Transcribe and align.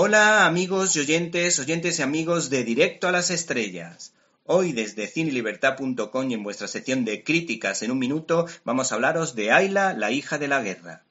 Hola 0.00 0.46
amigos 0.46 0.94
y 0.94 1.00
oyentes, 1.00 1.58
oyentes 1.58 1.98
y 1.98 2.02
amigos 2.02 2.50
de 2.50 2.62
Directo 2.62 3.08
a 3.08 3.10
las 3.10 3.32
Estrellas. 3.32 4.14
Hoy 4.44 4.70
desde 4.70 5.08
cinelibertad.com 5.08 6.30
y 6.30 6.34
en 6.34 6.44
vuestra 6.44 6.68
sección 6.68 7.04
de 7.04 7.24
críticas 7.24 7.82
en 7.82 7.90
un 7.90 7.98
minuto 7.98 8.46
vamos 8.62 8.92
a 8.92 8.94
hablaros 8.94 9.34
de 9.34 9.50
Ayla, 9.50 9.94
la 9.94 10.12
hija 10.12 10.38
de 10.38 10.46
la 10.46 10.62
guerra. 10.62 11.02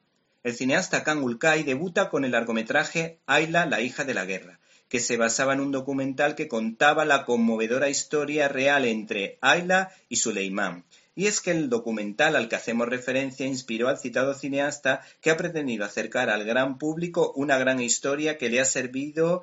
El 0.45 0.55
cineasta 0.55 1.03
Kang 1.03 1.21
Ulkai 1.21 1.63
debuta 1.63 2.09
con 2.09 2.23
el 2.23 2.31
largometraje 2.31 3.19
Ayla, 3.25 3.65
la 3.65 3.81
hija 3.81 4.05
de 4.05 4.13
la 4.13 4.23
guerra, 4.23 4.61
que 4.87 5.01
se 5.01 5.17
basaba 5.17 5.51
en 5.51 5.59
un 5.59 5.73
documental 5.73 6.35
que 6.35 6.47
contaba 6.47 7.03
la 7.03 7.25
conmovedora 7.25 7.89
historia 7.89 8.47
real 8.47 8.85
entre 8.85 9.37
Ayla 9.41 9.91
y 10.07 10.15
Suleiman, 10.15 10.85
y 11.17 11.25
es 11.25 11.41
que 11.41 11.49
el 11.49 11.67
documental 11.67 12.35
al 12.35 12.47
que 12.47 12.57
hacemos 12.57 12.87
referencia 12.87 13.47
inspiró 13.47 13.87
al 13.87 13.97
citado 13.97 14.35
cineasta 14.35 15.01
que 15.19 15.31
ha 15.31 15.35
pretendido 15.35 15.83
acercar 15.83 16.29
al 16.29 16.43
gran 16.43 16.77
público 16.77 17.33
una 17.35 17.57
gran 17.57 17.81
historia 17.81 18.37
que 18.37 18.51
le 18.51 18.59
ha 18.59 18.65
servido 18.65 19.41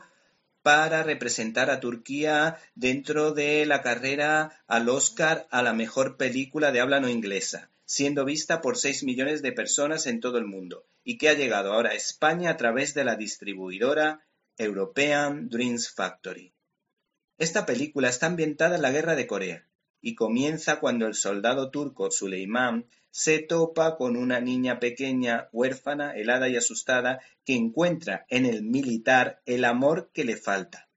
para 0.63 1.03
representar 1.03 1.71
a 1.71 1.81
Turquía 1.81 2.59
dentro 2.77 3.33
de 3.33 3.67
la 3.67 3.83
carrera 3.83 4.63
al 4.69 4.89
Oscar 4.89 5.49
a 5.51 5.65
la 5.65 5.73
mejor 5.73 6.17
película 6.17 6.71
de 6.71 6.81
habla 6.81 7.01
no 7.01 7.09
inglesa, 7.09 7.73
siendo 7.85 8.25
vista 8.25 8.61
por 8.61 8.79
6 8.79 9.03
millones 9.03 9.43
de 9.43 9.51
personas 9.51 10.07
en 10.07 10.21
todo 10.21 10.39
el 10.39 10.47
mundo, 10.47 10.87
y 11.03 11.19
que 11.19 11.29
ha 11.29 11.35
llegado 11.35 11.73
ahora 11.73 11.91
a 11.91 11.95
España 11.95 12.51
a 12.51 12.57
través 12.57 12.95
de 12.95 13.03
la 13.03 13.17
distribuidora 13.17 14.25
European 14.59 15.49
Dreams 15.49 15.91
Factory. 15.91 16.55
Esta 17.37 17.67
película 17.67 18.11
está 18.11 18.27
ambientada 18.27 18.77
en 18.77 18.83
la 18.83 18.93
Guerra 18.93 19.17
de 19.17 19.27
Corea, 19.27 19.67
y 20.05 20.15
comienza 20.15 20.81
cuando 20.81 21.07
el 21.07 21.15
soldado 21.15 21.71
turco 21.71 22.11
Suleimán 22.11 22.85
se 23.11 23.39
topa 23.39 23.97
con 23.97 24.17
una 24.17 24.39
niña 24.39 24.79
pequeña, 24.79 25.49
huérfana, 25.51 26.13
helada 26.15 26.51
y 26.51 26.57
asustada, 26.57 27.21
que 27.47 27.55
encuentra 27.55 28.27
en 28.29 28.45
el 28.45 28.63
militar 28.63 29.41
el 29.47 29.65
amor 29.65 30.11
que 30.13 30.25
le 30.25 30.37
falta. 30.37 30.89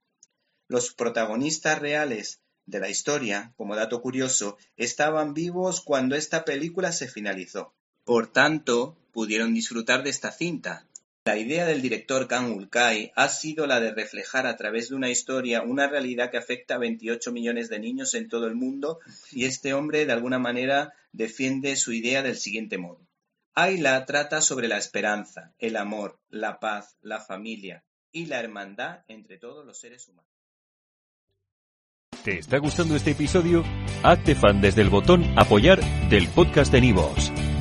Los 0.66 0.92
protagonistas 0.92 1.78
reales 1.78 2.42
de 2.66 2.80
la 2.80 2.90
historia, 2.90 3.54
como 3.56 3.76
dato 3.76 4.02
curioso, 4.02 4.58
estaban 4.76 5.32
vivos 5.32 5.80
cuando 5.80 6.14
esta 6.14 6.44
película 6.44 6.92
se 6.92 7.08
finalizó. 7.08 7.72
Por 8.04 8.30
tanto, 8.30 8.98
pudieron 9.12 9.54
disfrutar 9.54 10.02
de 10.02 10.10
esta 10.10 10.32
cinta, 10.32 10.86
la 11.28 11.36
idea 11.36 11.66
del 11.66 11.82
director 11.82 12.26
Kang 12.26 12.56
Ulkai 12.56 13.12
ha 13.14 13.28
sido 13.28 13.66
la 13.66 13.80
de 13.80 13.92
reflejar 13.92 14.46
a 14.46 14.56
través 14.56 14.88
de 14.88 14.94
una 14.94 15.10
historia 15.10 15.60
una 15.60 15.86
realidad 15.86 16.30
que 16.30 16.38
afecta 16.38 16.76
a 16.76 16.78
28 16.78 17.32
millones 17.32 17.68
de 17.68 17.78
niños 17.78 18.14
en 18.14 18.30
todo 18.30 18.46
el 18.46 18.54
mundo 18.54 19.00
y 19.30 19.44
este 19.44 19.74
hombre 19.74 20.06
de 20.06 20.12
alguna 20.12 20.38
manera 20.38 20.94
defiende 21.12 21.76
su 21.76 21.92
idea 21.92 22.22
del 22.22 22.38
siguiente 22.38 22.78
modo. 22.78 23.06
Ayla 23.52 24.06
trata 24.06 24.40
sobre 24.40 24.68
la 24.68 24.78
esperanza, 24.78 25.52
el 25.58 25.76
amor, 25.76 26.18
la 26.30 26.60
paz, 26.60 26.96
la 27.02 27.20
familia 27.20 27.84
y 28.10 28.24
la 28.24 28.40
hermandad 28.40 29.00
entre 29.06 29.36
todos 29.36 29.66
los 29.66 29.78
seres 29.78 30.08
humanos. 30.08 30.32
¿Te 32.24 32.38
está 32.38 32.56
gustando 32.56 32.96
este 32.96 33.10
episodio? 33.10 33.64
Hazte 34.02 34.34
fan 34.34 34.62
desde 34.62 34.80
el 34.80 34.88
botón 34.88 35.26
apoyar 35.38 35.78
del 36.08 36.26
podcast 36.28 36.72
de 36.72 36.80
Nivos. 36.80 37.27